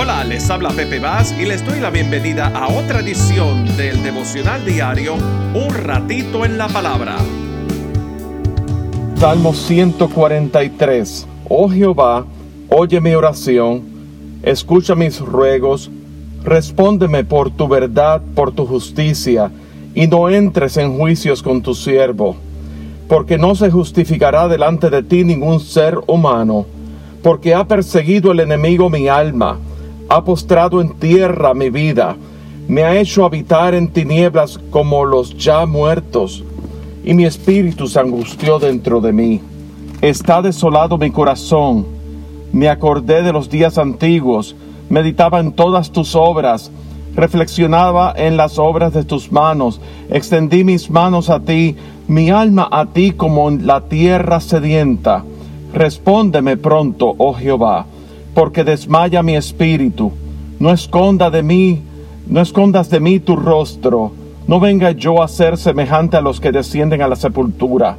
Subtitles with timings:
[0.00, 4.64] Hola, les habla Pepe Vaz y les doy la bienvenida a otra edición del devocional
[4.64, 7.16] diario Un ratito en la palabra.
[9.16, 11.26] Salmo 143.
[11.48, 12.24] Oh Jehová,
[12.68, 13.82] oye mi oración,
[14.44, 15.90] escucha mis ruegos,
[16.44, 19.50] respóndeme por tu verdad, por tu justicia,
[19.96, 22.36] y no entres en juicios con tu siervo,
[23.08, 26.66] porque no se justificará delante de ti ningún ser humano,
[27.20, 29.58] porque ha perseguido el enemigo mi alma
[30.08, 32.16] ha postrado en tierra mi vida,
[32.66, 36.44] me ha hecho habitar en tinieblas como los ya muertos,
[37.04, 39.40] y mi espíritu se angustió dentro de mí.
[40.00, 41.86] Está desolado mi corazón,
[42.52, 44.56] me acordé de los días antiguos,
[44.88, 46.70] meditaba en todas tus obras,
[47.14, 52.86] reflexionaba en las obras de tus manos, extendí mis manos a ti, mi alma a
[52.86, 55.24] ti como en la tierra sedienta.
[55.74, 57.84] Respóndeme pronto, oh Jehová
[58.38, 60.12] porque desmaya mi espíritu.
[60.60, 61.82] No esconda de mí,
[62.28, 64.12] no escondas de mí tu rostro.
[64.46, 67.96] No venga yo a ser semejante a los que descienden a la sepultura.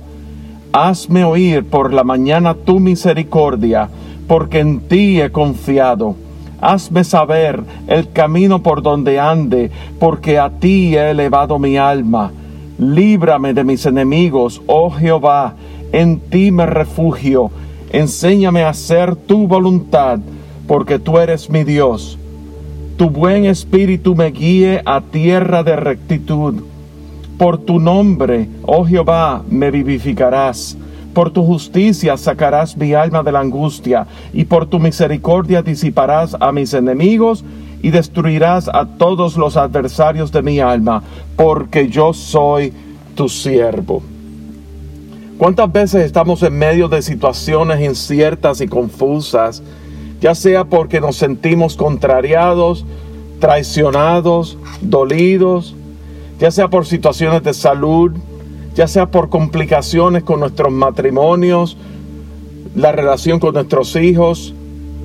[0.72, 3.90] Hazme oír por la mañana tu misericordia,
[4.30, 6.16] porque en ti he confiado.
[6.62, 12.31] Hazme saber el camino por donde ande, porque a ti he elevado mi alma.
[12.78, 15.56] Líbrame de mis enemigos, oh Jehová,
[15.92, 17.52] en ti me refugio
[17.92, 20.20] Enséñame a hacer tu voluntad,
[20.68, 22.20] porque tú eres mi Dios.
[22.98, 26.64] Tu buen espíritu me guíe a tierra de rectitud.
[27.38, 30.78] Por tu nombre, oh Jehová, me vivificarás.
[31.14, 36.52] Por tu justicia sacarás mi alma de la angustia, y por tu misericordia disiparás a
[36.52, 37.44] mis enemigos
[37.81, 41.02] y destruirás a todos los adversarios de mi alma,
[41.36, 42.72] porque yo soy
[43.16, 44.03] tu siervo.
[45.40, 49.64] ¿Cuántas veces estamos en medio de situaciones inciertas y confusas,
[50.20, 52.86] ya sea porque nos sentimos contrariados,
[53.40, 55.76] traicionados, dolidos,
[56.42, 58.12] ya sea por situaciones de salud,
[58.76, 61.78] ya sea por complicaciones con nuestros matrimonios,
[62.75, 64.53] la relación con nuestros hijos,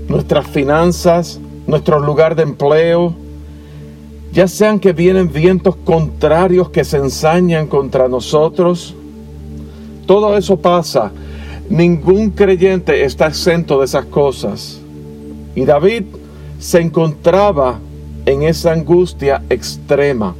[0.08, 1.38] nuestras finanzas,
[1.69, 3.14] nuestro lugar de empleo,
[4.32, 8.97] ya sean que vienen vientos contrarios que se ensañan contra nosotros,
[10.06, 11.10] todo eso pasa.
[11.69, 14.81] Ningún creyente está exento de esas cosas.
[15.54, 16.04] Y David
[16.59, 17.78] se encontraba
[18.26, 20.34] en esa angustia extrema.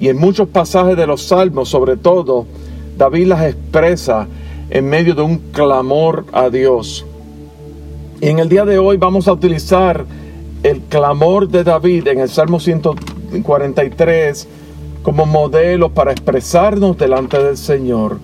[0.00, 2.46] Y en muchos pasajes de los salmos, sobre todo,
[2.98, 4.26] David las expresa
[4.70, 7.06] en medio de un clamor a Dios.
[8.20, 10.04] Y en el día de hoy vamos a utilizar
[10.62, 14.48] el clamor de David en el Salmo 143
[15.02, 18.18] como modelo para expresarnos delante del Señor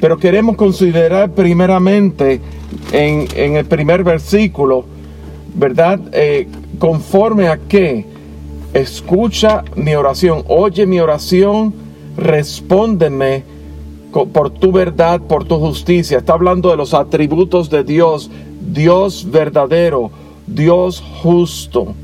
[0.00, 2.40] pero queremos considerar primeramente
[2.92, 4.84] en, el primer versículo,
[5.54, 6.00] ¿verdad?
[6.12, 6.48] Eh,
[6.78, 8.04] conforme a que
[8.74, 11.74] escucha mi oración, oye mi oración,
[12.16, 13.44] respóndeme
[14.32, 16.18] por tu verdad, por tu justicia.
[16.18, 18.30] Está hablando de los atributos de Dios,
[18.72, 20.10] Dios verdadero,
[20.46, 21.94] Dios justo.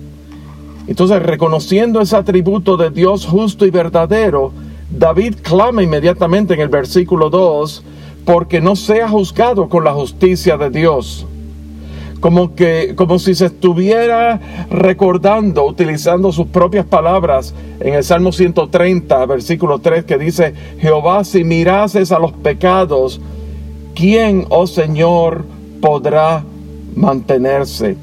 [0.86, 4.52] Entonces, reconociendo ese atributo de Dios justo y verdadero,
[4.98, 7.82] David clama inmediatamente en el versículo 2,
[8.24, 11.26] porque no sea juzgado con la justicia de Dios.
[12.20, 14.38] Como que, como si se estuviera
[14.70, 21.42] recordando, utilizando sus propias palabras en el Salmo 130, versículo 3, que dice, Jehová, si
[21.42, 23.20] mirases a los pecados,
[23.94, 25.44] ¿quién, oh Señor,
[25.80, 26.44] podrá
[26.94, 27.96] mantenerse?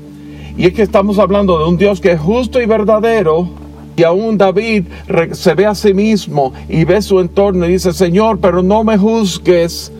[0.57, 3.47] Y es que estamos hablando de un Dios que es justo y verdadero,
[3.99, 4.85] y aún David
[5.33, 8.97] se ve a sí mismo y ve su entorno y dice, Señor, pero no me
[8.97, 9.91] juzgues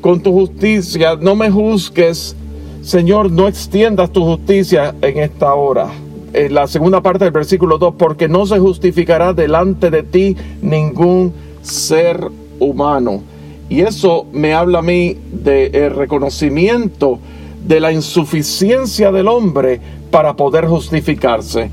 [0.00, 2.34] con tu justicia, no me juzgues,
[2.80, 5.88] Señor, no extiendas tu justicia en esta hora.
[6.32, 11.34] En la segunda parte del versículo 2, porque no se justificará delante de ti ningún
[11.60, 12.26] ser
[12.58, 13.22] humano.
[13.68, 17.18] Y eso me habla a mí del reconocimiento
[17.66, 19.78] de la insuficiencia del hombre
[20.10, 21.70] para poder justificarse.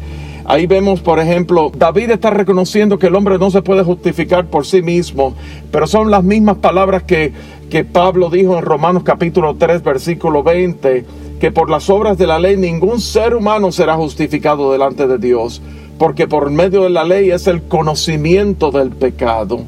[0.49, 4.65] Ahí vemos, por ejemplo, David está reconociendo que el hombre no se puede justificar por
[4.65, 5.35] sí mismo,
[5.71, 7.31] pero son las mismas palabras que,
[7.69, 11.05] que Pablo dijo en Romanos capítulo 3, versículo 20,
[11.39, 15.61] que por las obras de la ley ningún ser humano será justificado delante de Dios,
[15.99, 19.59] porque por medio de la ley es el conocimiento del pecado.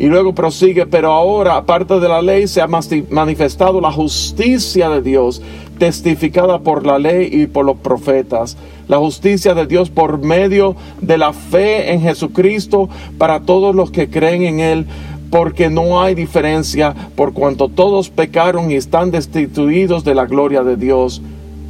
[0.00, 2.66] Y luego prosigue, pero ahora, aparte de la ley, se ha
[3.10, 5.42] manifestado la justicia de Dios,
[5.78, 8.56] testificada por la ley y por los profetas.
[8.88, 12.88] La justicia de Dios por medio de la fe en Jesucristo
[13.18, 14.86] para todos los que creen en Él,
[15.30, 20.78] porque no hay diferencia, por cuanto todos pecaron y están destituidos de la gloria de
[20.78, 21.20] Dios,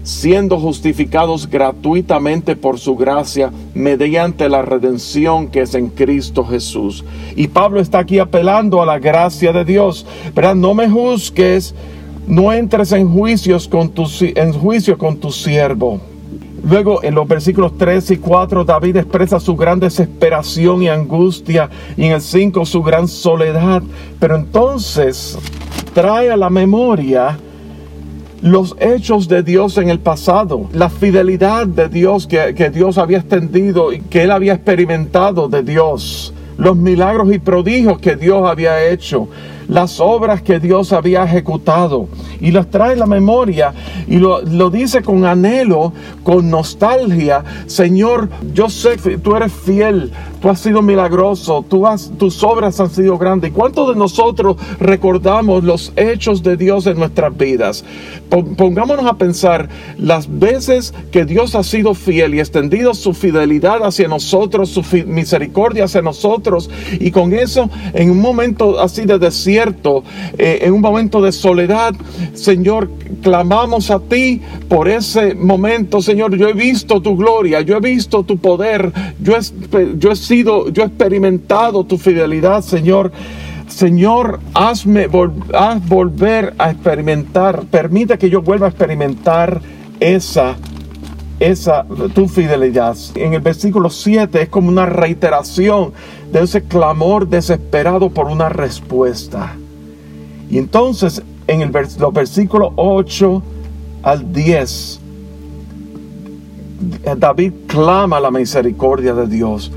[0.03, 7.05] siendo justificados gratuitamente por su gracia mediante la redención que es en Cristo Jesús.
[7.37, 10.07] Y Pablo está aquí apelando a la gracia de Dios.
[10.35, 11.75] pero No me juzgues,
[12.27, 16.01] no entres en, juicios con tu, en juicio con tu siervo.
[16.63, 22.05] Luego en los versículos 3 y 4 David expresa su gran desesperación y angustia y
[22.05, 23.83] en el 5 su gran soledad.
[24.19, 25.39] Pero entonces
[25.95, 27.39] trae a la memoria
[28.43, 33.19] los hechos de Dios en el pasado, la fidelidad de Dios que, que, Dios había
[33.19, 38.89] extendido y que él había experimentado de Dios, los milagros y prodigios que Dios había
[38.89, 39.29] hecho,
[39.69, 42.09] las obras que Dios había ejecutado
[42.41, 43.73] y las trae la memoria
[44.07, 45.93] y lo, dice con anhelo,
[46.23, 47.45] con nostalgia.
[47.67, 50.11] Señor, yo sé que tú eres fiel,
[50.41, 51.85] tú has sido milagroso, tú
[52.19, 53.51] tus obras han sido grandes.
[53.51, 57.85] ¿Y cuántos de nosotros recordamos los hechos de Dios en nuestras vidas?
[58.29, 64.09] Pongámonos a pensar las veces que Dios ha sido fiel y extendido su fidelidad hacia
[64.09, 66.71] nosotros, su misericordia hacia nosotros.
[67.01, 70.05] Y con eso, en un momento así de desierto,
[70.39, 71.95] eh, en un momento de soledad,
[72.35, 72.91] Señor,
[73.23, 76.37] clamamos a ti por ese momento, Señor.
[76.37, 80.87] Yo he visto tu gloria, yo he visto tu poder, yo he, sido, yo he
[80.87, 83.13] experimentado tu fidelidad, Señor.
[83.69, 85.09] Señor, hazme
[85.55, 89.61] haz volver a experimentar, permite que yo vuelva a experimentar
[90.01, 90.57] esa,
[91.39, 92.97] esa, tu fidelidad.
[93.15, 95.93] En el versículo 7 es como una reiteración
[96.33, 99.55] de ese clamor desesperado por una respuesta.
[100.51, 103.43] Y entonces en el los versículos 8
[104.05, 105.01] al 10,
[107.17, 109.73] David clama la misericordia de Dios,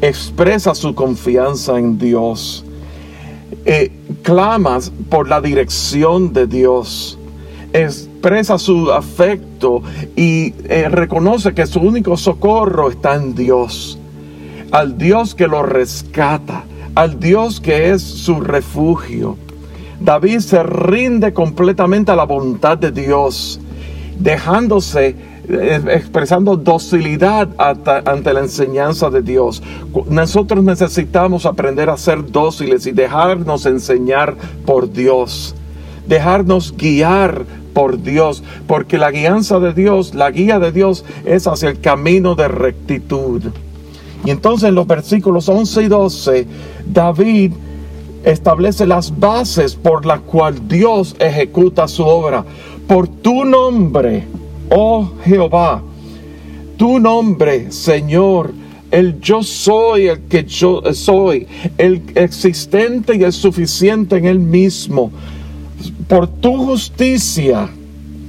[0.00, 2.64] expresa su confianza en Dios,
[3.66, 4.78] eh, clama
[5.10, 7.18] por la dirección de Dios,
[7.74, 9.82] expresa su afecto
[10.16, 13.98] y eh, reconoce que su único socorro está en Dios,
[14.70, 16.64] al Dios que lo rescata,
[16.94, 19.36] al Dios que es su refugio.
[20.00, 23.60] David se rinde completamente a la voluntad de Dios,
[24.18, 25.14] dejándose
[25.52, 29.62] eh, expresando docilidad ante la enseñanza de Dios.
[30.08, 35.54] Nosotros necesitamos aprender a ser dóciles y dejarnos enseñar por Dios,
[36.06, 37.44] dejarnos guiar
[37.74, 42.34] por Dios, porque la guianza de Dios, la guía de Dios es hacia el camino
[42.34, 43.42] de rectitud.
[44.24, 46.46] Y entonces en los versículos 11 y 12,
[46.86, 47.52] David
[48.24, 52.44] establece las bases por las cuales Dios ejecuta su obra.
[52.86, 54.24] Por tu nombre,
[54.70, 55.82] oh Jehová,
[56.76, 58.52] tu nombre, Señor,
[58.90, 61.46] el yo soy, el que yo soy,
[61.78, 65.12] el existente y el suficiente en él mismo.
[66.08, 67.70] Por tu justicia,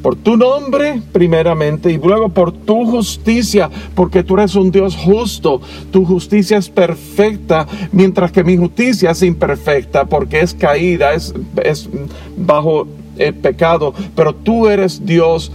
[0.01, 5.61] por tu nombre primeramente y luego por tu justicia, porque tú eres un Dios justo.
[5.91, 11.33] Tu justicia es perfecta, mientras que mi justicia es imperfecta porque es caída, es,
[11.63, 11.89] es
[12.35, 12.87] bajo
[13.17, 15.51] el pecado, pero tú eres Dios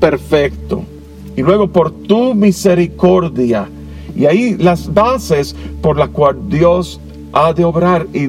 [0.00, 0.82] perfecto.
[1.36, 3.68] Y luego por tu misericordia.
[4.16, 7.00] Y ahí las bases por las cuales Dios
[7.32, 8.26] ha de obrar y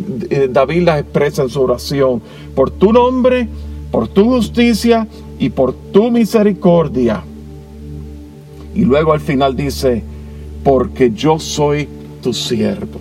[0.47, 2.21] David las expresa en su oración.
[2.55, 3.47] Por tu nombre,
[3.91, 5.07] por tu justicia
[5.37, 7.21] y por tu misericordia.
[8.73, 10.01] Y luego al final dice,
[10.63, 11.87] porque yo soy
[12.23, 13.00] tu siervo.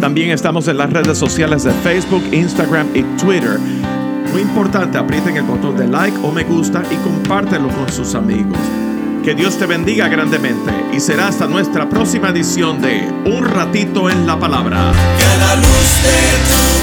[0.00, 3.58] También estamos en las redes sociales de Facebook, Instagram y Twitter.
[4.32, 8.58] Muy importante, aprieten el botón de like o me gusta y compártelo con sus amigos.
[9.22, 14.26] Que Dios te bendiga grandemente y será hasta nuestra próxima edición de Un ratito en
[14.26, 14.92] la palabra.
[15.16, 16.73] Que la luz de tu